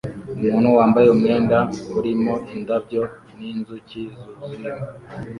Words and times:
Umuntu 0.39 0.67
wambaye 0.77 1.07
umwenda 1.15 1.57
urimo 1.99 2.33
indabyo 2.55 3.01
n'inzuki 3.37 4.01
zuzuyemo 4.35 4.85